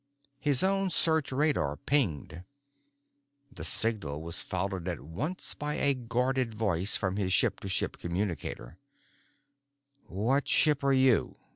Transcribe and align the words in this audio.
His 0.39 0.63
own 0.63 0.89
search 0.89 1.31
radar 1.31 1.77
pinged. 1.77 2.43
The 3.51 3.63
signal 3.63 4.23
was 4.23 4.41
followed 4.41 4.87
at 4.87 4.99
once 4.99 5.53
by 5.53 5.75
a 5.75 5.93
guarded 5.93 6.55
voice 6.55 6.97
from 6.97 7.17
his 7.17 7.31
ship 7.31 7.59
to 7.59 7.67
ship 7.69 7.97
communicator: 7.99 8.79
"What 10.07 10.47
ship 10.47 10.83
are 10.83 10.91
you? 10.91 11.35